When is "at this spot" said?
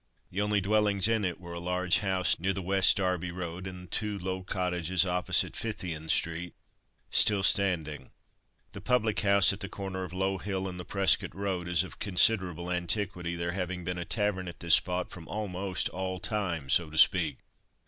14.47-15.11